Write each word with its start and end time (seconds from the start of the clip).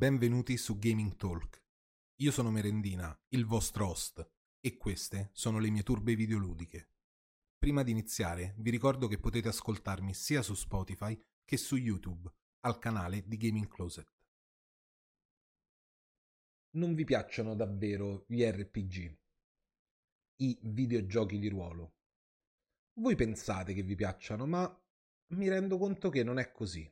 benvenuti 0.00 0.56
su 0.56 0.78
Gaming 0.78 1.14
Talk. 1.16 1.62
Io 2.22 2.30
sono 2.32 2.50
Merendina, 2.50 3.14
il 3.34 3.44
vostro 3.44 3.86
host, 3.86 4.26
e 4.58 4.78
queste 4.78 5.28
sono 5.34 5.58
le 5.58 5.68
mie 5.68 5.82
turbe 5.82 6.14
videoludiche. 6.14 6.88
Prima 7.58 7.82
di 7.82 7.90
iniziare, 7.90 8.54
vi 8.60 8.70
ricordo 8.70 9.08
che 9.08 9.18
potete 9.18 9.48
ascoltarmi 9.48 10.14
sia 10.14 10.40
su 10.40 10.54
Spotify 10.54 11.22
che 11.44 11.58
su 11.58 11.76
YouTube, 11.76 12.32
al 12.60 12.78
canale 12.78 13.24
di 13.26 13.36
Gaming 13.36 13.68
Closet. 13.68 14.10
Non 16.76 16.94
vi 16.94 17.04
piacciono 17.04 17.54
davvero 17.54 18.24
gli 18.26 18.42
RPG, 18.42 19.18
i 20.36 20.58
videogiochi 20.62 21.38
di 21.38 21.48
ruolo. 21.50 21.96
Voi 22.94 23.16
pensate 23.16 23.74
che 23.74 23.82
vi 23.82 23.96
piacciono, 23.96 24.46
ma 24.46 24.82
mi 25.34 25.48
rendo 25.50 25.76
conto 25.76 26.08
che 26.08 26.24
non 26.24 26.38
è 26.38 26.50
così. 26.52 26.90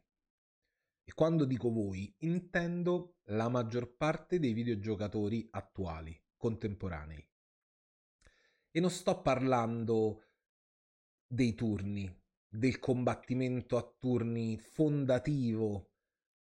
E 1.09 1.15
quando 1.15 1.47
dico 1.47 1.71
voi, 1.71 2.15
intendo 2.19 3.21
la 3.29 3.49
maggior 3.49 3.97
parte 3.97 4.39
dei 4.39 4.53
videogiocatori 4.53 5.49
attuali, 5.53 6.15
contemporanei. 6.37 7.27
E 8.71 8.79
non 8.79 8.91
sto 8.91 9.23
parlando 9.23 10.25
dei 11.27 11.55
turni, 11.55 12.15
del 12.47 12.79
combattimento 12.79 13.79
a 13.79 13.91
turni 13.99 14.59
fondativo, 14.59 15.93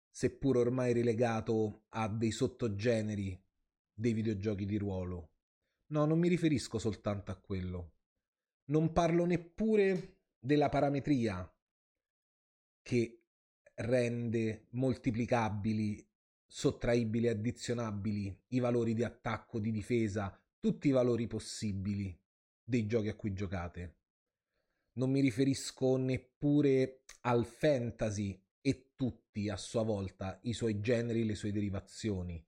seppur 0.10 0.58
ormai 0.58 0.92
relegato 0.92 1.86
a 1.92 2.10
dei 2.10 2.32
sottogeneri 2.32 3.42
dei 3.94 4.12
videogiochi 4.12 4.66
di 4.66 4.78
ruolo. 4.78 5.36
No, 5.92 6.04
non 6.04 6.20
mi 6.20 6.28
riferisco 6.28 6.80
soltanto 6.80 7.32
a 7.32 7.40
quello. 7.40 7.94
Non 8.66 8.92
parlo 8.92 9.24
neppure 9.24 10.18
della 10.38 10.68
parametria 10.68 11.50
che 12.82 13.19
rende 13.80 14.68
moltiplicabili, 14.72 16.06
sottraibili, 16.46 17.28
addizionabili 17.28 18.44
i 18.50 18.60
valori 18.60 18.94
di 18.94 19.04
attacco, 19.04 19.60
di 19.60 19.72
difesa, 19.72 20.38
tutti 20.60 20.90
i 20.90 20.92
valori 20.92 21.28
possibili 21.28 22.18
dei 22.64 22.86
giochi 22.86 23.08
a 23.08 23.16
cui 23.16 23.34
giocate. 23.34 23.98
Non 24.94 25.12
mi 25.12 25.22
riferisco 25.22 25.96
neppure 25.98 27.04
al 27.22 27.46
fantasy 27.46 28.42
e 28.62 28.92
tutti 28.96 29.50
a 29.50 29.56
sua 29.56 29.84
volta 29.84 30.40
i 30.44 30.54
suoi 30.54 30.82
generi, 30.82 31.26
le 31.26 31.36
sue 31.36 31.52
derivazioni, 31.52 32.44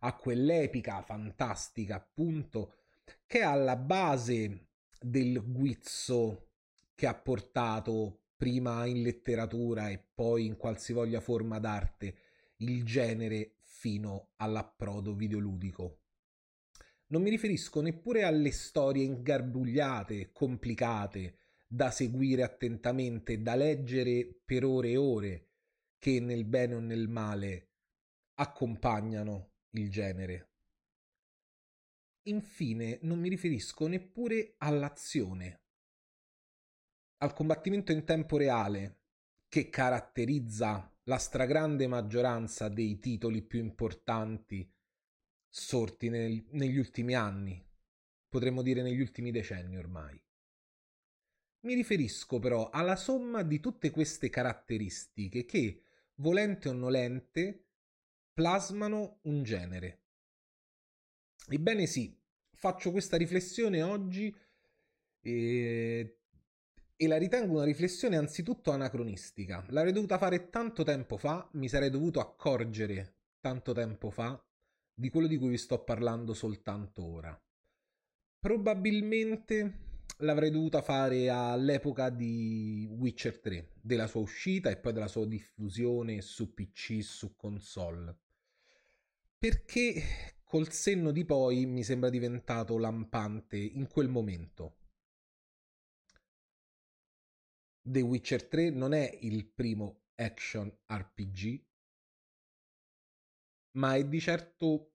a 0.00 0.16
quell'epica 0.16 1.02
fantastica 1.02 1.96
appunto 1.96 2.74
che 3.26 3.40
è 3.40 3.42
alla 3.42 3.76
base 3.76 4.68
del 5.00 5.42
guizzo 5.44 6.50
che 6.94 7.06
ha 7.06 7.14
portato 7.14 8.20
prima 8.40 8.86
in 8.86 9.02
letteratura 9.02 9.90
e 9.90 10.02
poi 10.14 10.46
in 10.46 10.56
qualsivoglia 10.56 11.20
forma 11.20 11.58
d'arte, 11.58 12.14
il 12.60 12.84
genere 12.84 13.56
fino 13.58 14.30
all'approdo 14.36 15.12
videoludico. 15.12 16.04
Non 17.08 17.20
mi 17.20 17.28
riferisco 17.28 17.82
neppure 17.82 18.22
alle 18.22 18.50
storie 18.50 19.04
ingarbugliate, 19.04 20.32
complicate, 20.32 21.36
da 21.66 21.90
seguire 21.90 22.42
attentamente, 22.42 23.42
da 23.42 23.54
leggere 23.56 24.40
per 24.42 24.64
ore 24.64 24.88
e 24.88 24.96
ore, 24.96 25.48
che 25.98 26.18
nel 26.18 26.46
bene 26.46 26.76
o 26.76 26.80
nel 26.80 27.08
male 27.08 27.72
accompagnano 28.36 29.52
il 29.72 29.90
genere. 29.90 30.52
Infine, 32.22 33.00
non 33.02 33.20
mi 33.20 33.28
riferisco 33.28 33.86
neppure 33.86 34.54
all'azione, 34.56 35.64
al 37.22 37.32
combattimento 37.34 37.92
in 37.92 38.04
tempo 38.04 38.36
reale 38.36 38.98
che 39.48 39.68
caratterizza 39.68 40.90
la 41.04 41.18
stragrande 41.18 41.86
maggioranza 41.86 42.68
dei 42.68 42.98
titoli 42.98 43.42
più 43.42 43.58
importanti 43.58 44.70
sorti 45.48 46.08
nel, 46.08 46.44
negli 46.50 46.78
ultimi 46.78 47.14
anni, 47.14 47.62
potremmo 48.28 48.62
dire 48.62 48.82
negli 48.82 49.00
ultimi 49.00 49.30
decenni 49.32 49.76
ormai. 49.76 50.22
Mi 51.62 51.74
riferisco 51.74 52.38
però 52.38 52.70
alla 52.70 52.96
somma 52.96 53.42
di 53.42 53.60
tutte 53.60 53.90
queste 53.90 54.30
caratteristiche 54.30 55.44
che, 55.44 55.82
volente 56.16 56.68
o 56.68 56.72
nolente, 56.72 57.66
plasmano 58.32 59.18
un 59.22 59.42
genere. 59.42 60.02
Ebbene 61.48 61.86
sì, 61.86 62.16
faccio 62.52 62.92
questa 62.92 63.16
riflessione 63.18 63.82
oggi 63.82 64.34
eh, 65.22 66.19
e 67.02 67.06
la 67.06 67.16
ritengo 67.16 67.54
una 67.54 67.64
riflessione 67.64 68.18
anzitutto 68.18 68.72
anacronistica. 68.72 69.64
L'avrei 69.70 69.94
dovuta 69.94 70.18
fare 70.18 70.50
tanto 70.50 70.82
tempo 70.82 71.16
fa, 71.16 71.48
mi 71.52 71.66
sarei 71.66 71.88
dovuto 71.88 72.20
accorgere 72.20 73.14
tanto 73.40 73.72
tempo 73.72 74.10
fa 74.10 74.38
di 74.92 75.08
quello 75.08 75.26
di 75.26 75.38
cui 75.38 75.48
vi 75.48 75.56
sto 75.56 75.82
parlando 75.82 76.34
soltanto 76.34 77.02
ora. 77.02 77.42
Probabilmente 78.38 79.78
l'avrei 80.18 80.50
dovuta 80.50 80.82
fare 80.82 81.30
all'epoca 81.30 82.10
di 82.10 82.86
Witcher 82.90 83.40
3, 83.40 83.68
della 83.80 84.06
sua 84.06 84.20
uscita 84.20 84.68
e 84.68 84.76
poi 84.76 84.92
della 84.92 85.08
sua 85.08 85.24
diffusione 85.24 86.20
su 86.20 86.52
PC, 86.52 87.02
su 87.02 87.34
console. 87.34 88.14
Perché 89.38 90.02
col 90.44 90.70
senno 90.70 91.12
di 91.12 91.24
poi 91.24 91.64
mi 91.64 91.82
sembra 91.82 92.10
diventato 92.10 92.76
lampante 92.76 93.56
in 93.56 93.88
quel 93.88 94.10
momento. 94.10 94.79
The 97.82 98.00
Witcher 98.02 98.46
3 98.46 98.70
non 98.70 98.92
è 98.92 99.18
il 99.22 99.46
primo 99.46 100.02
action 100.16 100.70
RPG, 100.86 101.64
ma 103.72 103.94
è 103.94 104.06
di 104.06 104.20
certo 104.20 104.92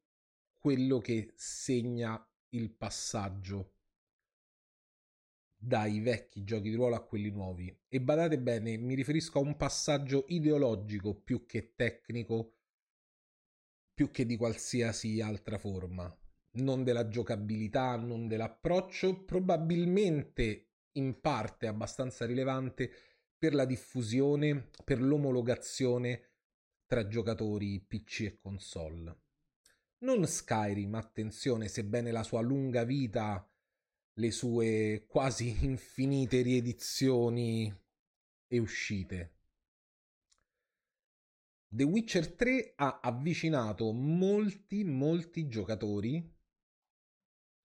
quello 0.60 1.00
che 1.00 1.34
segna 1.36 2.24
il 2.50 2.72
passaggio 2.72 3.72
dai 5.58 6.00
vecchi 6.00 6.44
giochi 6.44 6.70
di 6.70 6.76
ruolo 6.76 6.96
a 6.96 7.04
quelli 7.04 7.32
nuovi. 7.32 7.76
E 7.88 8.00
badate 8.00 8.40
bene, 8.40 8.78
mi 8.78 8.94
riferisco 8.94 9.40
a 9.40 9.42
un 9.42 9.58
passaggio 9.58 10.26
ideologico 10.28 11.16
più 11.16 11.48
che 11.48 11.74
tecnico, 11.76 12.54
più 13.96 14.12
che 14.12 14.28
di 14.28 14.38
qualsiasi 14.38 15.22
altra 15.22 15.58
forma. 15.58 16.16
Non 16.58 16.84
della 16.84 17.08
giocabilità, 17.08 17.96
non 17.96 18.28
dell'approccio, 18.28 19.26
probabilmente 19.26 20.75
in 20.96 21.20
parte 21.22 21.68
abbastanza 21.68 22.26
rilevante 22.26 22.92
per 23.38 23.54
la 23.54 23.66
diffusione, 23.66 24.70
per 24.84 25.02
l'omologazione 25.02 26.32
tra 26.86 27.08
giocatori 27.08 27.80
PC 27.80 28.22
e 28.22 28.38
console. 28.40 29.24
Non 30.00 30.26
Skyrim, 30.26 30.96
attenzione, 30.96 31.68
sebbene 31.68 32.12
la 32.12 32.24
sua 32.24 32.42
lunga 32.42 32.84
vita, 32.84 33.48
le 34.14 34.32
sue 34.32 35.06
quasi 35.08 35.64
infinite 35.66 36.42
riedizioni 36.42 37.74
e 38.48 38.60
uscite. 38.60 39.34
The 41.68 41.84
Witcher 41.84 42.34
3 42.36 42.74
ha 42.76 43.00
avvicinato 43.02 43.92
molti, 43.92 44.84
molti 44.86 45.48
giocatori 45.48 46.34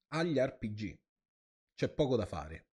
agli 0.08 0.36
RPG. 0.36 0.98
C'è 1.74 1.88
poco 1.88 2.16
da 2.16 2.26
fare 2.26 2.69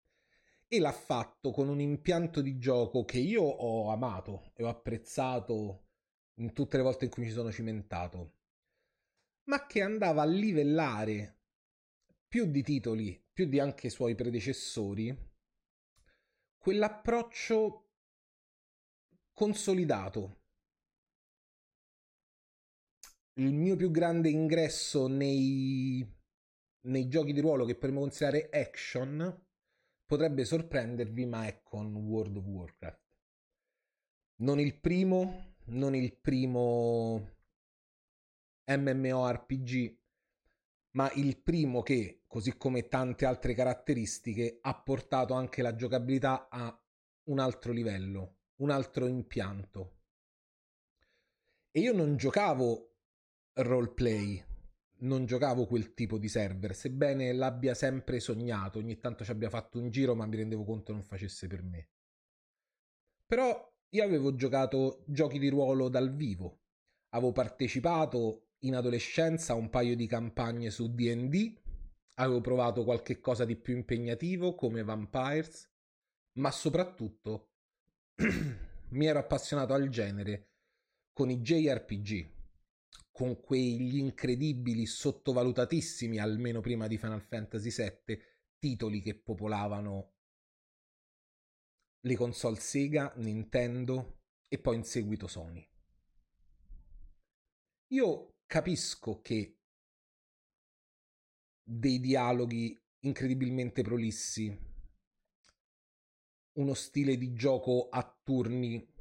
e 0.67 0.79
l'ha 0.79 0.91
fatto 0.91 1.51
con 1.51 1.69
un 1.69 1.79
impianto 1.79 2.41
di 2.41 2.57
gioco 2.57 3.05
che 3.05 3.19
io 3.19 3.43
ho 3.43 3.91
amato 3.91 4.51
e 4.55 4.63
ho 4.63 4.67
apprezzato 4.67 5.85
in 6.39 6.53
tutte 6.53 6.77
le 6.77 6.83
volte 6.83 7.05
in 7.05 7.11
cui 7.11 7.23
mi 7.23 7.29
sono 7.29 7.51
cimentato, 7.51 8.33
ma 9.43 9.65
che 9.67 9.81
andava 9.81 10.23
a 10.23 10.25
livellare 10.25 11.39
più 12.27 12.45
di 12.45 12.63
titoli, 12.63 13.23
più 13.31 13.45
di 13.45 13.59
anche 13.59 13.87
i 13.87 13.91
suoi 13.91 14.15
predecessori, 14.15 15.15
quell'approccio 16.57 17.91
consolidato. 19.33 20.41
Il 23.37 23.53
mio 23.53 23.75
più 23.75 23.91
grande 23.91 24.29
ingresso 24.29 25.07
nei, 25.07 26.05
nei 26.87 27.07
giochi 27.07 27.33
di 27.33 27.41
ruolo 27.41 27.65
che 27.65 27.75
potremmo 27.75 27.99
considerare 27.99 28.49
action 28.49 29.44
potrebbe 30.05 30.45
sorprendervi, 30.45 31.25
ma 31.25 31.47
è 31.47 31.61
con 31.63 31.95
World 31.95 32.37
of 32.37 32.45
Warcraft. 32.45 33.03
Non 34.37 34.59
il 34.59 34.79
primo, 34.79 35.55
non 35.65 35.95
il 35.95 36.15
primo 36.15 37.35
MMORPG, 38.65 39.97
ma 40.91 41.11
il 41.13 41.41
primo 41.41 41.81
che, 41.81 42.23
così 42.27 42.55
come 42.57 42.87
tante 42.87 43.25
altre 43.25 43.53
caratteristiche, 43.53 44.59
ha 44.61 44.75
portato 44.81 45.33
anche 45.33 45.61
la 45.61 45.75
giocabilità 45.75 46.47
a 46.49 46.77
un 47.25 47.39
altro 47.39 47.71
livello, 47.71 48.37
un 48.57 48.69
altro 48.69 49.07
impianto. 49.07 49.93
E 51.71 51.79
io 51.79 51.93
non 51.93 52.15
giocavo 52.15 52.95
roleplay, 53.53 54.43
non 54.99 55.25
giocavo 55.25 55.65
quel 55.65 55.93
tipo 55.93 56.17
di 56.17 56.27
server, 56.29 56.75
sebbene 56.75 57.33
l'abbia 57.33 57.73
sempre 57.73 58.19
sognato, 58.19 58.79
ogni 58.79 58.99
tanto 58.99 59.23
ci 59.23 59.31
abbia 59.31 59.49
fatto 59.49 59.79
un 59.79 59.89
giro, 59.89 60.15
ma 60.15 60.25
mi 60.25 60.37
rendevo 60.37 60.63
conto 60.63 60.91
non 60.91 61.03
facesse 61.03 61.47
per 61.47 61.63
me. 61.63 61.89
Però 63.25 63.73
io 63.89 64.03
avevo 64.03 64.35
giocato 64.35 65.03
giochi 65.07 65.39
di 65.39 65.49
ruolo 65.49 65.89
dal 65.89 66.13
vivo, 66.13 66.61
avevo 67.09 67.31
partecipato 67.31 68.49
in 68.59 68.75
adolescenza 68.75 69.53
a 69.53 69.57
un 69.57 69.69
paio 69.69 69.95
di 69.95 70.07
campagne 70.07 70.69
su 70.69 70.93
DD, 70.93 71.61
avevo 72.15 72.41
provato 72.41 72.83
qualche 72.83 73.19
cosa 73.19 73.45
di 73.45 73.55
più 73.55 73.75
impegnativo 73.75 74.55
come 74.55 74.83
Vampires, 74.83 75.69
ma 76.39 76.51
soprattutto 76.51 77.51
mi 78.89 79.05
ero 79.05 79.19
appassionato 79.19 79.73
al 79.73 79.89
genere 79.89 80.49
con 81.13 81.29
i 81.29 81.39
JRPG, 81.39 82.34
con 83.15 83.39
quegli 83.39 83.95
incredibili, 83.95 84.85
sottovalutatissimi, 84.85 86.19
almeno 86.19 86.59
prima 86.59 86.85
di 86.85 86.97
Final 86.97 87.21
Fantasy 87.21 87.69
VII, 87.71 88.21
titoli 88.59 89.01
che 89.01 89.17
popolavano 89.17 90.15
le 92.01 92.15
console 92.17 92.59
Sega, 92.59 93.13
Nintendo 93.15 94.23
e 94.49 94.59
poi 94.59 94.75
in 94.75 94.83
seguito 94.83 95.27
Sony. 95.27 95.65
Io 97.93 98.39
capisco 98.45 99.21
che 99.21 99.59
dei 101.63 102.01
dialoghi 102.01 102.77
incredibilmente 103.05 103.81
prolissi, 103.81 104.59
uno 106.57 106.73
stile 106.73 107.15
di 107.15 107.31
gioco 107.31 107.87
a 107.87 108.19
turni 108.25 108.93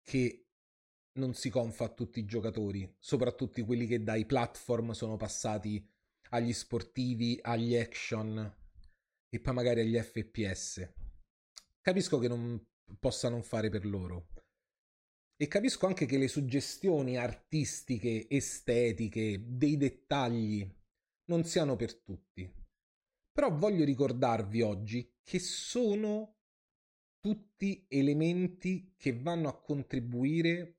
che 0.00 0.45
non 1.16 1.34
si 1.34 1.50
confa 1.50 1.84
a 1.84 1.92
tutti 1.92 2.20
i 2.20 2.24
giocatori, 2.24 2.96
soprattutto 2.98 3.64
quelli 3.64 3.86
che 3.86 4.02
dai 4.02 4.24
platform 4.24 4.92
sono 4.92 5.16
passati 5.16 5.84
agli 6.30 6.52
sportivi, 6.52 7.38
agli 7.42 7.76
action 7.76 8.54
e 9.28 9.40
poi 9.40 9.54
magari 9.54 9.80
agli 9.80 9.98
FPS. 9.98 10.92
Capisco 11.80 12.18
che 12.18 12.28
non 12.28 12.64
possa 12.98 13.28
non 13.28 13.42
fare 13.42 13.68
per 13.68 13.86
loro. 13.86 14.28
E 15.36 15.48
capisco 15.48 15.86
anche 15.86 16.06
che 16.06 16.16
le 16.16 16.28
suggestioni 16.28 17.18
artistiche, 17.18 18.26
estetiche, 18.28 19.42
dei 19.46 19.76
dettagli 19.76 20.66
non 21.26 21.44
siano 21.44 21.76
per 21.76 21.94
tutti. 21.94 22.50
Però 23.30 23.54
voglio 23.54 23.84
ricordarvi 23.84 24.62
oggi 24.62 25.14
che 25.22 25.38
sono 25.38 26.36
tutti 27.20 27.84
elementi 27.88 28.94
che 28.96 29.18
vanno 29.18 29.48
a 29.48 29.60
contribuire, 29.60 30.75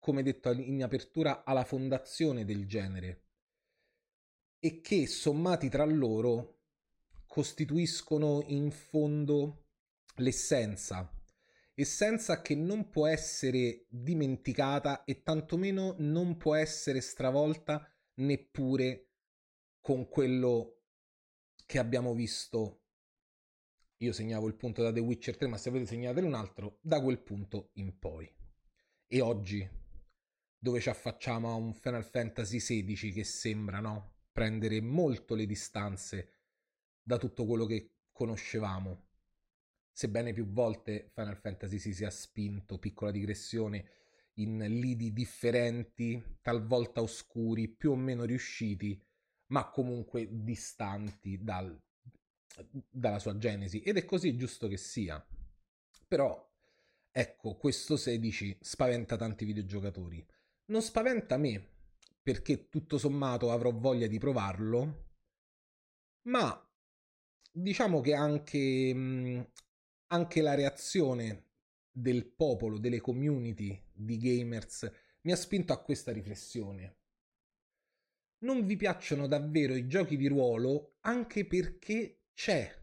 come 0.00 0.24
detto 0.24 0.50
in 0.50 0.82
apertura, 0.82 1.44
alla 1.44 1.64
fondazione 1.64 2.44
del 2.44 2.66
genere 2.66 3.26
e 4.58 4.80
che 4.80 5.06
sommati 5.06 5.68
tra 5.68 5.84
loro 5.84 6.62
costituiscono 7.26 8.42
in 8.46 8.72
fondo 8.72 9.66
l'essenza 10.16 11.14
essenza 11.80 12.42
che 12.42 12.54
non 12.54 12.90
può 12.90 13.06
essere 13.06 13.86
dimenticata 13.88 15.04
e 15.04 15.22
tantomeno 15.22 15.94
non 15.98 16.36
può 16.36 16.54
essere 16.54 17.00
stravolta 17.00 17.90
neppure 18.14 19.08
con 19.80 20.08
quello 20.08 20.82
che 21.64 21.78
abbiamo 21.78 22.12
visto. 22.14 22.82
Io 23.98 24.12
segnavo 24.12 24.46
il 24.46 24.56
punto 24.56 24.82
da 24.82 24.92
The 24.92 25.00
Witcher 25.00 25.36
3, 25.36 25.48
ma 25.48 25.56
se 25.56 25.70
avete 25.70 25.86
segnato 25.86 26.20
un 26.20 26.34
altro, 26.34 26.78
da 26.82 27.00
quel 27.00 27.20
punto 27.20 27.70
in 27.74 27.98
poi. 27.98 28.30
E 29.06 29.20
oggi, 29.20 29.66
dove 30.60 30.78
ci 30.78 30.88
affacciamo 30.88 31.50
a 31.50 31.54
un 31.54 31.74
Final 31.74 32.04
Fantasy 32.04 32.58
XVI 32.58 33.12
che 33.12 33.24
sembra, 33.24 33.80
no? 33.80 34.12
Prendere 34.30 34.80
molto 34.80 35.34
le 35.34 35.46
distanze 35.46 36.34
da 37.02 37.18
tutto 37.18 37.44
quello 37.46 37.66
che 37.66 37.94
conoscevamo 38.12 39.08
sebbene 40.00 40.32
più 40.32 40.46
volte 40.46 41.10
Final 41.12 41.36
Fantasy 41.36 41.78
si 41.78 41.92
sia 41.92 42.08
spinto, 42.08 42.78
piccola 42.78 43.10
digressione, 43.10 43.84
in 44.36 44.56
lidi 44.58 45.12
differenti, 45.12 46.38
talvolta 46.40 47.02
oscuri, 47.02 47.68
più 47.68 47.90
o 47.90 47.96
meno 47.96 48.24
riusciti, 48.24 48.98
ma 49.48 49.68
comunque 49.68 50.26
distanti 50.30 51.42
dal, 51.42 51.78
dalla 52.88 53.18
sua 53.18 53.36
genesi. 53.36 53.80
Ed 53.80 53.98
è 53.98 54.06
così 54.06 54.38
giusto 54.38 54.68
che 54.68 54.78
sia. 54.78 55.22
Però, 56.08 56.50
ecco, 57.10 57.56
questo 57.56 57.98
16 57.98 58.56
spaventa 58.58 59.18
tanti 59.18 59.44
videogiocatori. 59.44 60.26
Non 60.70 60.82
spaventa 60.82 61.36
me, 61.36 61.68
perché 62.22 62.68
tutto 62.68 62.96
sommato 62.96 63.50
avrò 63.50 63.72
voglia 63.72 64.06
di 64.06 64.18
provarlo, 64.18 65.08
ma 66.28 66.70
diciamo 67.52 68.00
che 68.00 68.14
anche 68.14 69.50
anche 70.12 70.40
la 70.40 70.54
reazione 70.54 71.50
del 71.90 72.26
popolo, 72.26 72.78
delle 72.78 73.00
community 73.00 73.80
di 73.92 74.16
gamers 74.18 74.90
mi 75.22 75.32
ha 75.32 75.36
spinto 75.36 75.72
a 75.72 75.82
questa 75.82 76.12
riflessione. 76.12 76.98
Non 78.44 78.64
vi 78.64 78.76
piacciono 78.76 79.26
davvero 79.26 79.74
i 79.74 79.86
giochi 79.86 80.16
di 80.16 80.26
ruolo 80.26 80.96
anche 81.00 81.46
perché 81.46 82.22
c'è 82.32 82.78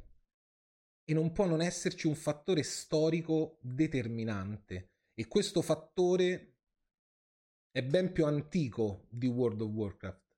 e 1.03 1.13
non 1.13 1.31
può 1.31 1.45
non 1.45 1.61
esserci 1.61 2.07
un 2.07 2.15
fattore 2.15 2.63
storico 2.63 3.57
determinante 3.61 4.91
e 5.13 5.27
questo 5.27 5.61
fattore 5.61 6.56
è 7.77 7.83
ben 7.83 8.11
più 8.11 8.25
antico 8.25 9.05
di 9.07 9.27
World 9.27 9.61
of 9.61 9.69
Warcraft. 9.69 10.35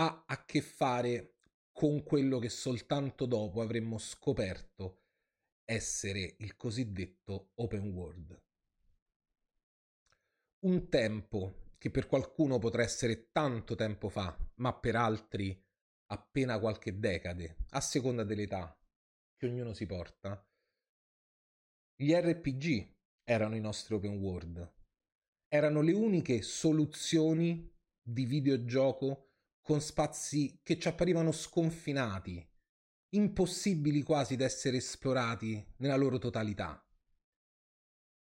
Ha 0.00 0.24
a 0.26 0.44
che 0.44 0.60
fare 0.60 1.36
con 1.70 2.02
quello 2.02 2.40
che 2.40 2.48
soltanto 2.48 3.26
dopo 3.26 3.60
avremmo 3.60 3.96
scoperto 3.96 5.04
essere 5.64 6.34
il 6.40 6.56
cosiddetto 6.56 7.52
open 7.54 7.92
world. 7.92 8.42
Un 10.64 10.88
tempo 10.88 11.74
che 11.78 11.92
per 11.92 12.08
qualcuno 12.08 12.58
potrà 12.58 12.82
essere 12.82 13.30
tanto 13.30 13.76
tempo 13.76 14.08
fa, 14.08 14.36
ma 14.56 14.76
per 14.76 14.96
altri 14.96 15.64
appena 16.06 16.58
qualche 16.58 16.98
decade, 16.98 17.58
a 17.70 17.80
seconda 17.80 18.24
dell'età 18.24 18.76
che 19.36 19.46
ognuno 19.46 19.74
si 19.74 19.86
porta. 19.86 20.44
Gli 21.94 22.12
RPG 22.12 22.94
erano 23.22 23.54
i 23.54 23.60
nostri 23.60 23.94
open 23.94 24.18
world, 24.18 24.74
erano 25.56 25.80
le 25.80 25.92
uniche 25.92 26.42
soluzioni 26.42 27.72
di 28.02 28.24
videogioco 28.24 29.30
con 29.62 29.80
spazi 29.80 30.60
che 30.62 30.78
ci 30.78 30.86
apparivano 30.86 31.32
sconfinati, 31.32 32.46
impossibili 33.14 34.02
quasi 34.02 34.36
da 34.36 34.44
essere 34.44 34.76
esplorati 34.76 35.74
nella 35.78 35.96
loro 35.96 36.18
totalità, 36.18 36.86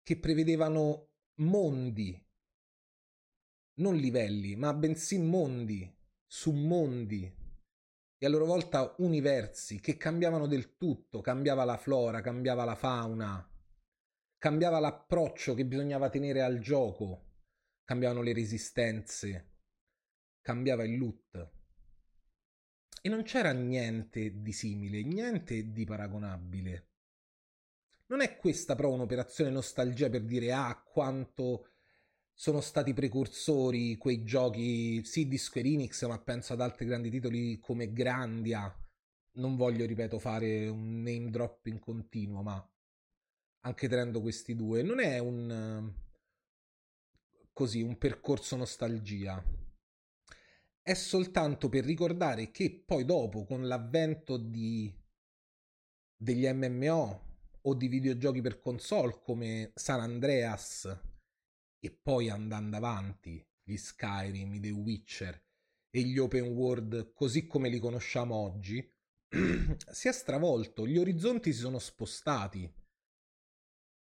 che 0.04 0.20
prevedevano 0.20 1.14
mondi, 1.40 2.22
non 3.80 3.96
livelli, 3.96 4.56
ma 4.56 4.74
bensì 4.74 5.18
mondi 5.18 5.92
su 6.28 6.52
mondi 6.52 7.40
e 8.18 8.26
a 8.26 8.30
loro 8.30 8.46
volta 8.46 8.94
universi 9.00 9.80
che 9.80 9.98
cambiavano 9.98 10.46
del 10.46 10.78
tutto, 10.78 11.22
cambiava 11.22 11.64
la 11.64 11.78
flora, 11.78 12.22
cambiava 12.22 12.66
la 12.66 12.76
fauna, 12.76 13.51
cambiava 14.42 14.80
l'approccio 14.80 15.54
che 15.54 15.68
bisognava 15.68 16.10
tenere 16.10 16.42
al 16.42 16.58
gioco, 16.58 17.26
cambiavano 17.84 18.24
le 18.24 18.34
resistenze, 18.34 19.52
cambiava 20.42 20.84
il 20.84 20.98
loot. 20.98 21.52
E 23.04 23.08
non 23.08 23.22
c'era 23.22 23.52
niente 23.52 24.42
di 24.42 24.52
simile, 24.52 25.04
niente 25.04 25.72
di 25.72 25.86
paragonabile. 25.86 26.88
Non 28.08 28.22
è 28.22 28.36
questa 28.36 28.74
però 28.74 28.90
un'operazione 28.90 29.52
nostalgia 29.52 30.10
per 30.10 30.24
dire 30.24 30.52
ah 30.52 30.82
quanto 30.84 31.74
sono 32.34 32.62
stati 32.62 32.94
precursori 32.94 33.96
quei 33.98 34.24
giochi, 34.24 35.06
sì 35.06 35.28
di 35.28 35.38
Square 35.38 35.68
Enix, 35.68 36.04
ma 36.08 36.20
penso 36.20 36.54
ad 36.54 36.62
altri 36.62 36.88
grandi 36.88 37.12
titoli 37.12 37.60
come 37.60 37.94
Grandia. 37.94 38.76
Non 39.34 39.56
voglio, 39.56 39.86
ripeto, 39.86 40.18
fare 40.18 40.68
un 40.68 41.04
name 41.04 41.30
drop 41.30 41.68
in 41.68 41.78
continuo, 41.78 42.42
ma 42.42 42.71
anche 43.62 43.88
tenendo 43.88 44.22
questi 44.22 44.56
due, 44.56 44.82
non 44.82 45.00
è 45.00 45.20
un 45.20 45.94
così 47.54 47.82
un 47.82 47.98
percorso 47.98 48.56
nostalgia 48.56 49.44
è 50.84 50.94
soltanto 50.96 51.70
per 51.70 51.86
ricordare 51.86 52.50
che 52.52 52.84
poi 52.86 53.06
dopo, 53.06 53.46
con 53.46 53.68
l'avvento 53.68 54.38
di, 54.38 54.92
degli 56.16 56.48
MMO 56.52 57.30
o 57.62 57.76
di 57.76 57.88
videogiochi 57.88 58.42
per 58.42 58.60
console 58.60 59.20
come 59.22 59.72
San 59.76 60.00
Andreas 60.00 61.00
e 61.80 61.92
poi 61.92 62.30
andando 62.30 62.78
avanti 62.78 63.46
gli 63.64 63.78
Skyrim, 63.78 64.60
The 64.60 64.72
Witcher 64.72 65.40
e 65.92 66.02
gli 66.02 66.18
open 66.18 66.48
world 66.48 67.14
così 67.14 67.46
come 67.46 67.70
li 67.70 67.78
conosciamo 67.78 68.34
oggi, 68.34 68.78
si 69.92 70.08
è 70.08 70.12
stravolto, 70.12 70.88
gli 70.88 70.98
orizzonti 70.98 71.54
si 71.54 71.60
sono 71.60 71.78
spostati. 71.78 72.81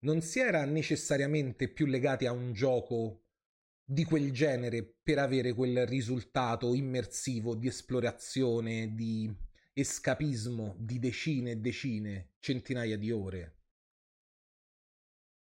Non 0.01 0.22
si 0.22 0.39
era 0.39 0.63
necessariamente 0.65 1.68
più 1.68 1.86
legati 1.86 2.25
a 2.25 2.32
un 2.32 2.53
gioco 2.53 3.25
di 3.84 4.03
quel 4.03 4.32
genere 4.32 4.84
per 4.84 5.20
avere 5.20 5.53
quel 5.53 5.86
risultato 5.86 6.74
immersivo 6.74 7.56
di 7.56 7.68
esplorazione, 7.68 8.94
di 8.94 9.36
escapismo 9.74 10.75
di 10.77 11.00
decine 11.00 11.51
e 11.51 11.58
decine, 11.58 12.34
centinaia 12.39 12.98
di 12.98 13.12
ore. 13.12 13.56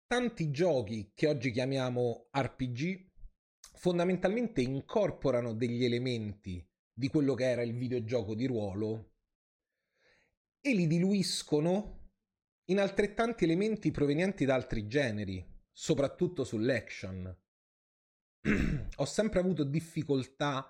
tanti 0.08 0.52
giochi 0.52 1.12
che 1.14 1.28
oggi 1.28 1.52
chiamiamo 1.52 2.30
RPG 2.32 3.12
fondamentalmente 3.74 4.62
incorporano 4.62 5.54
degli 5.54 5.84
elementi 5.84 6.66
di 6.94 7.08
quello 7.10 7.34
che 7.34 7.50
era 7.50 7.64
il 7.64 7.76
videogioco 7.76 8.36
di 8.36 8.46
ruolo 8.46 9.14
e 10.62 10.74
li 10.74 10.88
diluiscono 10.88 12.05
in 12.65 12.79
altrettanti 12.79 13.43
elementi 13.43 13.91
provenienti 13.91 14.45
da 14.45 14.55
altri 14.55 14.88
generi, 14.88 15.45
soprattutto 15.72 16.43
sull'action. 16.43 17.38
Ho 18.95 19.05
sempre 19.05 19.39
avuto 19.39 19.63
difficoltà 19.63 20.69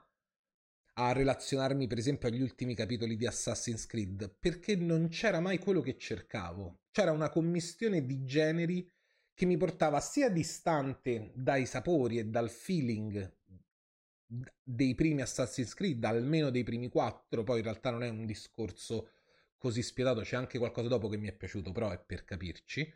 a 0.98 1.12
relazionarmi 1.12 1.88
per 1.88 1.98
esempio 1.98 2.30
agli 2.30 2.42
ultimi 2.42 2.74
capitoli 2.74 3.18
di 3.18 3.28
Assassin's 3.28 3.86
Creed 3.86 4.38
perché 4.40 4.78
non 4.78 5.10
c'era 5.10 5.40
mai 5.40 5.60
quello 5.60 5.82
che 5.82 5.98
cercavo. 5.98 6.84
C'era 6.92 7.12
una 7.12 7.30
commistione 7.30 8.06
di 8.06 8.24
generi 8.24 8.90
che 9.34 9.46
mi 9.46 9.58
portava 9.58 10.00
sia 10.00 10.30
distante 10.30 11.32
dai 11.36 11.66
sapori 11.66 12.18
e 12.18 12.26
dal 12.26 12.50
feeling 12.50 13.34
dei 14.64 14.96
primi 14.96 15.22
Assassin's 15.22 15.74
Creed, 15.74 16.04
almeno 16.04 16.50
dei 16.50 16.64
primi 16.64 16.90
quattro, 16.90 17.44
poi 17.44 17.58
in 17.58 17.64
realtà 17.64 17.92
non 17.92 18.04
è 18.04 18.10
un 18.10 18.26
discorso 18.26 19.10
così 19.66 19.82
spietato, 19.82 20.22
c'è 20.22 20.36
anche 20.36 20.60
qualcosa 20.60 20.88
dopo 20.88 21.08
che 21.08 21.18
mi 21.18 21.28
è 21.28 21.34
piaciuto, 21.34 21.72
però 21.72 21.90
è 21.90 22.00
per 22.00 22.24
capirci. 22.24 22.88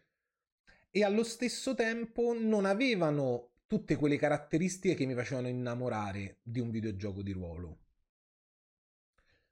E 0.91 1.03
allo 1.03 1.23
stesso 1.23 1.73
tempo 1.73 2.37
non 2.37 2.65
avevano 2.65 3.53
tutte 3.65 3.95
quelle 3.95 4.17
caratteristiche 4.17 4.93
che 4.93 5.07
mi 5.07 5.15
facevano 5.15 5.47
innamorare 5.47 6.37
di 6.43 6.59
un 6.59 6.69
videogioco 6.69 7.23
di 7.23 7.31
ruolo. 7.31 7.79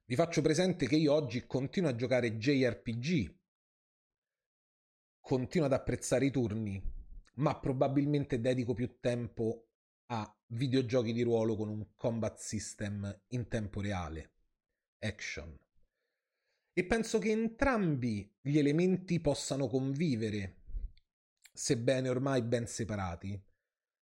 Vi 0.04 0.14
faccio 0.14 0.42
presente 0.42 0.86
che 0.86 0.94
io 0.94 1.12
oggi 1.12 1.44
continuo 1.44 1.90
a 1.90 1.96
giocare 1.96 2.36
JRPG, 2.36 3.36
continuo 5.20 5.66
ad 5.66 5.72
apprezzare 5.72 6.26
i 6.26 6.30
turni, 6.30 6.80
ma 7.34 7.58
probabilmente 7.58 8.40
dedico 8.40 8.74
più 8.74 9.00
tempo 9.00 9.70
a 10.06 10.36
videogiochi 10.46 11.12
di 11.12 11.22
ruolo 11.22 11.56
con 11.56 11.68
un 11.68 11.94
combat 11.94 12.38
system 12.38 13.22
in 13.30 13.48
tempo 13.48 13.80
reale, 13.80 14.34
action. 15.00 15.56
E 16.78 16.84
penso 16.84 17.18
che 17.18 17.32
entrambi 17.32 18.32
gli 18.40 18.56
elementi 18.56 19.18
possano 19.18 19.66
convivere, 19.66 20.58
sebbene 21.52 22.08
ormai 22.08 22.40
ben 22.42 22.68
separati, 22.68 23.36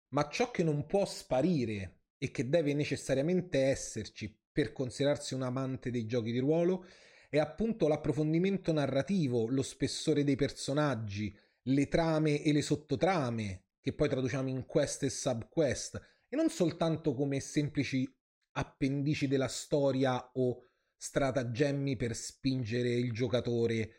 ma 0.10 0.28
ciò 0.28 0.52
che 0.52 0.64
non 0.64 0.86
può 0.86 1.06
sparire 1.06 2.02
e 2.18 2.30
che 2.30 2.50
deve 2.50 2.74
necessariamente 2.74 3.58
esserci 3.62 4.38
per 4.52 4.74
considerarsi 4.74 5.34
un 5.34 5.44
amante 5.44 5.92
dei 5.92 6.06
giochi 6.06 6.34
di 6.34 6.40
ruolo 6.40 6.84
è 7.30 7.38
appunto 7.38 7.88
l'approfondimento 7.88 8.74
narrativo, 8.74 9.48
lo 9.48 9.62
spessore 9.62 10.26
dei 10.26 10.36
personaggi, 10.36 11.34
le 11.70 11.88
trame 11.88 12.44
e 12.44 12.52
le 12.52 12.62
sottotrame, 12.62 13.68
che 13.80 13.94
poi 13.94 14.10
traduciamo 14.10 14.50
in 14.50 14.66
quest 14.66 15.04
e 15.04 15.10
subquest, 15.10 16.02
e 16.28 16.36
non 16.36 16.50
soltanto 16.50 17.14
come 17.14 17.40
semplici 17.40 18.06
appendici 18.58 19.30
della 19.30 19.48
storia 19.48 20.32
o 20.34 20.67
stratagemmi 20.98 21.96
per 21.96 22.16
spingere 22.16 22.89
il 22.89 23.13
giocatore 23.13 23.92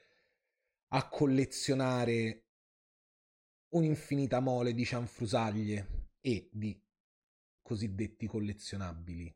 a 0.89 1.09
collezionare 1.09 2.45
un'infinita 3.71 4.41
mole 4.41 4.75
di 4.75 4.85
cianfrusaglie 4.85 6.11
e 6.21 6.51
di 6.53 6.79
cosiddetti 7.63 8.27
collezionabili 8.27 9.35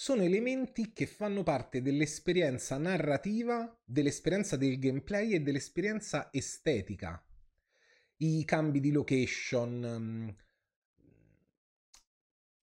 sono 0.00 0.22
elementi 0.22 0.94
che 0.94 1.04
fanno 1.04 1.42
parte 1.42 1.82
dell'esperienza 1.82 2.78
narrativa, 2.78 3.78
dell'esperienza 3.84 4.56
del 4.56 4.78
gameplay 4.78 5.34
e 5.34 5.40
dell'esperienza 5.40 6.30
estetica. 6.32 7.22
I 8.16 8.42
cambi 8.46 8.80
di 8.80 8.92
location, 8.92 9.98
mm, 9.98 10.28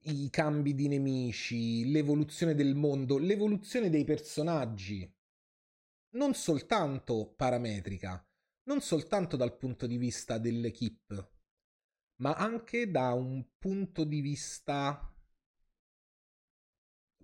i 0.09 0.29
cambi 0.29 0.73
di 0.73 0.87
nemici, 0.87 1.91
l'evoluzione 1.91 2.55
del 2.55 2.75
mondo, 2.75 3.17
l'evoluzione 3.17 3.89
dei 3.89 4.05
personaggi, 4.05 5.13
non 6.11 6.33
soltanto 6.33 7.33
parametrica, 7.35 8.25
non 8.63 8.79
soltanto 8.79 9.35
dal 9.35 9.57
punto 9.57 9.85
di 9.85 9.97
vista 9.97 10.37
dell'equipe, 10.37 11.31
ma 12.21 12.35
anche 12.35 12.89
da 12.89 13.11
un 13.11 13.45
punto 13.57 14.05
di 14.05 14.21
vista 14.21 15.13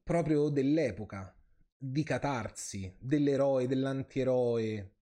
proprio 0.04 0.50
dell'epoca, 0.50 1.34
di 1.78 2.04
catarsi, 2.04 2.94
dell'eroe, 3.00 3.68
dell'antieroe, 3.68 4.96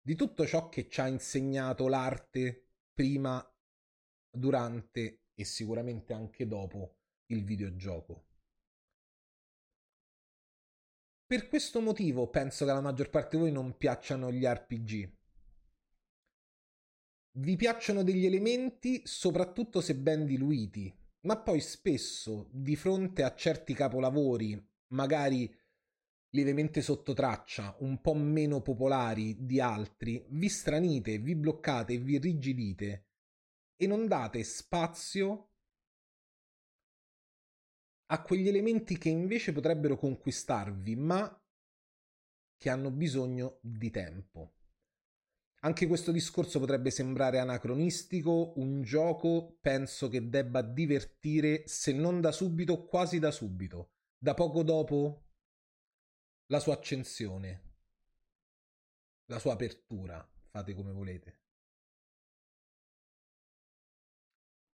di 0.00 0.14
tutto 0.14 0.46
ciò 0.46 0.68
che 0.68 0.88
ci 0.88 1.00
ha 1.00 1.08
insegnato 1.08 1.88
l'arte 1.88 2.68
prima, 2.92 3.44
durante 4.30 5.24
e 5.34 5.44
sicuramente 5.44 6.12
anche 6.12 6.46
dopo 6.46 6.98
il 7.34 7.44
videogioco. 7.44 8.26
Per 11.26 11.48
questo 11.48 11.80
motivo 11.80 12.28
penso 12.28 12.64
che 12.64 12.70
alla 12.70 12.80
maggior 12.80 13.10
parte 13.10 13.36
di 13.36 13.42
voi 13.42 13.52
non 13.52 13.76
piacciono 13.76 14.30
gli 14.30 14.44
RPG. 14.44 15.12
Vi 17.36 17.56
piacciono 17.56 18.02
degli 18.02 18.26
elementi 18.26 19.02
soprattutto 19.04 19.80
se 19.80 19.96
ben 19.96 20.26
diluiti, 20.26 20.94
ma 21.22 21.36
poi 21.36 21.60
spesso 21.60 22.48
di 22.52 22.76
fronte 22.76 23.22
a 23.22 23.34
certi 23.34 23.74
capolavori, 23.74 24.62
magari 24.92 25.52
lievemente 26.30 26.82
sotto 26.82 27.14
traccia, 27.14 27.74
un 27.80 28.00
po' 28.00 28.14
meno 28.14 28.60
popolari 28.60 29.44
di 29.44 29.60
altri, 29.60 30.24
vi 30.30 30.48
stranite, 30.48 31.18
vi 31.18 31.34
bloccate, 31.34 31.96
vi 31.98 32.18
rigidite 32.18 33.06
e 33.76 33.86
non 33.86 34.06
date 34.06 34.42
spazio 34.44 35.53
a 38.06 38.22
quegli 38.22 38.48
elementi 38.48 38.98
che 38.98 39.08
invece 39.08 39.52
potrebbero 39.52 39.96
conquistarvi, 39.96 40.96
ma 40.96 41.42
che 42.56 42.70
hanno 42.70 42.90
bisogno 42.90 43.58
di 43.62 43.90
tempo. 43.90 44.54
Anche 45.60 45.86
questo 45.86 46.12
discorso 46.12 46.58
potrebbe 46.58 46.90
sembrare 46.90 47.38
anacronistico, 47.38 48.52
un 48.56 48.82
gioco 48.82 49.56
penso 49.62 50.08
che 50.08 50.28
debba 50.28 50.60
divertire, 50.60 51.66
se 51.66 51.92
non 51.92 52.20
da 52.20 52.32
subito, 52.32 52.84
quasi 52.84 53.18
da 53.18 53.30
subito, 53.30 53.92
da 54.18 54.34
poco 54.34 54.62
dopo 54.62 55.24
la 56.48 56.60
sua 56.60 56.74
accensione, 56.74 57.76
la 59.26 59.38
sua 59.38 59.54
apertura, 59.54 60.26
fate 60.50 60.74
come 60.74 60.92
volete. 60.92 61.40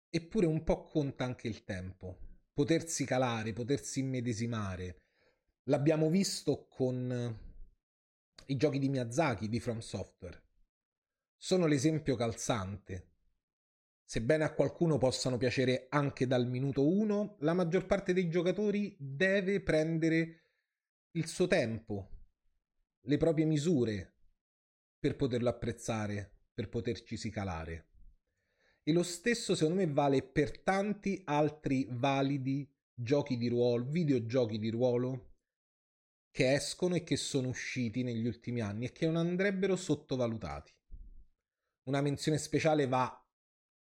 Eppure 0.09 0.47
un 0.47 0.63
po' 0.63 0.85
conta 0.85 1.23
anche 1.23 1.47
il 1.47 1.63
tempo, 1.65 2.28
potersi 2.59 3.05
calare, 3.05 3.53
potersi 3.53 4.01
immedesimare. 4.01 5.03
L'abbiamo 5.69 6.09
visto 6.09 6.67
con 6.67 7.39
i 8.47 8.57
giochi 8.57 8.79
di 8.79 8.89
Miyazaki, 8.89 9.47
di 9.47 9.61
From 9.61 9.79
Software 9.79 10.43
sono 11.37 11.67
l'esempio 11.67 12.17
calzante. 12.17 13.11
Sebbene 14.03 14.43
a 14.43 14.53
qualcuno 14.53 14.97
possano 14.97 15.37
piacere 15.37 15.85
anche 15.87 16.27
dal 16.27 16.49
minuto 16.49 16.85
1, 16.85 17.37
la 17.39 17.53
maggior 17.53 17.85
parte 17.85 18.11
dei 18.11 18.29
giocatori 18.29 18.93
deve 18.99 19.61
prendere 19.61 20.49
il 21.11 21.27
suo 21.27 21.47
tempo, 21.47 22.09
le 23.03 23.15
proprie 23.15 23.45
misure 23.45 24.15
per 24.99 25.15
poterlo 25.15 25.47
apprezzare, 25.47 26.39
per 26.53 26.67
poterci 26.67 27.29
calare. 27.29 27.85
E 28.89 28.91
lo 28.91 29.03
stesso 29.03 29.53
secondo 29.53 29.81
me 29.81 29.85
vale 29.85 30.23
per 30.23 30.61
tanti 30.61 31.21
altri 31.25 31.85
validi 31.91 32.67
giochi 32.91 33.37
di 33.37 33.47
ruolo, 33.47 33.85
videogiochi 33.85 34.57
di 34.57 34.71
ruolo 34.71 35.33
che 36.31 36.55
escono 36.55 36.95
e 36.95 37.03
che 37.03 37.15
sono 37.15 37.49
usciti 37.49 38.01
negli 38.01 38.25
ultimi 38.25 38.61
anni 38.61 38.85
e 38.85 38.91
che 38.91 39.05
non 39.05 39.17
andrebbero 39.17 39.75
sottovalutati. 39.75 40.73
Una 41.83 42.01
menzione 42.01 42.39
speciale 42.39 42.87
va, 42.87 43.23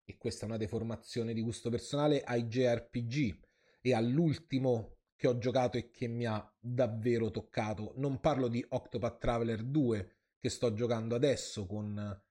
e 0.05 0.17
questa 0.17 0.43
è 0.43 0.47
una 0.47 0.57
deformazione 0.57 1.33
di 1.33 1.41
gusto 1.41 1.71
personale, 1.71 2.21
ai 2.21 2.43
JRPG 2.43 3.39
e 3.81 3.95
all'ultimo 3.95 4.97
che 5.15 5.25
ho 5.25 5.39
giocato 5.39 5.79
e 5.79 5.89
che 5.89 6.05
mi 6.05 6.27
ha 6.27 6.47
davvero 6.59 7.31
toccato. 7.31 7.93
Non 7.95 8.19
parlo 8.19 8.47
di 8.47 8.63
Octopath 8.69 9.17
Traveler 9.17 9.63
2 9.63 10.15
che 10.37 10.49
sto 10.49 10.71
giocando 10.73 11.15
adesso 11.15 11.65
con 11.65 12.21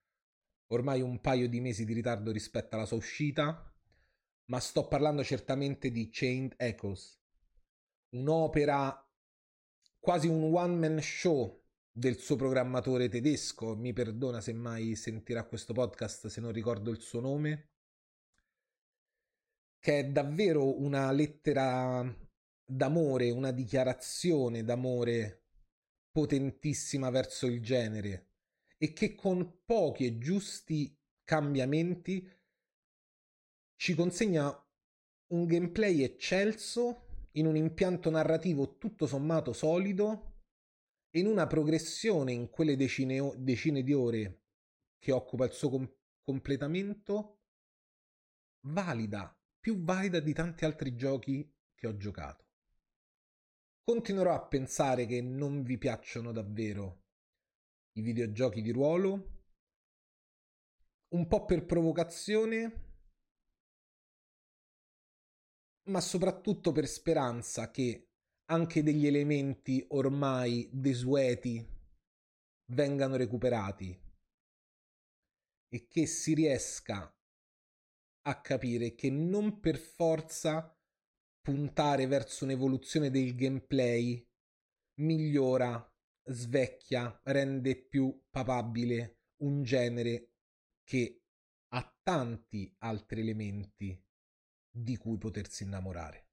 ormai 0.71 1.01
un 1.01 1.19
paio 1.19 1.47
di 1.47 1.59
mesi 1.59 1.85
di 1.85 1.93
ritardo 1.93 2.31
rispetto 2.31 2.75
alla 2.75 2.85
sua 2.85 2.97
uscita, 2.97 3.71
ma 4.45 4.59
sto 4.59 4.87
parlando 4.87 5.23
certamente 5.23 5.91
di 5.91 6.09
Chained 6.11 6.55
Echoes, 6.57 7.19
un'opera 8.15 9.07
quasi 9.99 10.27
un 10.27 10.53
one 10.53 10.75
man 10.75 11.01
show 11.01 11.59
del 11.91 12.17
suo 12.17 12.35
programmatore 12.35 13.09
tedesco, 13.09 13.75
mi 13.75 13.93
perdona 13.93 14.41
se 14.41 14.53
mai 14.53 14.95
sentirà 14.95 15.45
questo 15.45 15.73
podcast 15.73 16.27
se 16.27 16.41
non 16.41 16.51
ricordo 16.51 16.89
il 16.89 16.99
suo 16.99 17.19
nome, 17.19 17.69
che 19.79 19.99
è 19.99 20.05
davvero 20.05 20.79
una 20.79 21.11
lettera 21.11 22.03
d'amore, 22.65 23.29
una 23.31 23.51
dichiarazione 23.51 24.63
d'amore 24.63 25.47
potentissima 26.11 27.09
verso 27.09 27.45
il 27.47 27.61
genere 27.61 28.30
e 28.83 28.93
che 28.93 29.13
con 29.13 29.61
pochi 29.63 30.07
e 30.07 30.17
giusti 30.17 30.99
cambiamenti, 31.23 32.27
ci 33.75 33.93
consegna 33.93 34.49
un 35.33 35.45
gameplay 35.45 36.01
eccelso 36.01 37.27
in 37.33 37.45
un 37.45 37.55
impianto 37.55 38.09
narrativo 38.09 38.77
tutto 38.77 39.05
sommato 39.05 39.53
solido 39.53 40.39
e 41.11 41.19
in 41.19 41.27
una 41.27 41.45
progressione 41.45 42.31
in 42.31 42.49
quelle 42.49 42.75
decine, 42.75 43.35
decine 43.37 43.83
di 43.83 43.93
ore 43.93 44.45
che 44.97 45.11
occupa 45.11 45.45
il 45.45 45.51
suo 45.51 45.69
com- 45.69 45.95
completamento 46.23 47.43
valida, 48.61 49.39
più 49.59 49.83
valida 49.83 50.19
di 50.19 50.33
tanti 50.33 50.65
altri 50.65 50.95
giochi 50.95 51.47
che 51.75 51.85
ho 51.85 51.95
giocato. 51.97 52.47
Continuerò 53.83 54.33
a 54.33 54.47
pensare 54.47 55.05
che 55.05 55.21
non 55.21 55.61
vi 55.61 55.77
piacciono 55.77 56.31
davvero 56.31 57.00
i 57.93 58.01
videogiochi 58.01 58.61
di 58.61 58.71
ruolo, 58.71 59.41
un 61.13 61.27
po' 61.27 61.45
per 61.45 61.65
provocazione, 61.65 62.89
ma 65.89 65.99
soprattutto 65.99 66.71
per 66.71 66.87
speranza 66.87 67.69
che 67.71 68.11
anche 68.45 68.83
degli 68.83 69.07
elementi 69.07 69.83
ormai 69.89 70.69
desueti 70.71 71.65
vengano 72.71 73.15
recuperati 73.15 73.99
e 75.73 75.87
che 75.87 76.05
si 76.05 76.33
riesca 76.33 77.13
a 78.23 78.41
capire 78.41 78.93
che 78.93 79.09
non 79.09 79.59
per 79.59 79.77
forza 79.77 80.77
puntare 81.41 82.05
verso 82.05 82.43
un'evoluzione 82.43 83.09
del 83.09 83.35
gameplay 83.35 84.23
migliora, 84.99 85.90
svecchia, 86.33 87.19
rende 87.23 87.75
più 87.75 88.27
papabile 88.29 89.19
un 89.37 89.63
genere 89.63 90.33
che 90.83 91.23
ha 91.69 91.99
tanti 92.03 92.73
altri 92.79 93.21
elementi 93.21 94.03
di 94.69 94.97
cui 94.97 95.17
potersi 95.17 95.63
innamorare. 95.63 96.30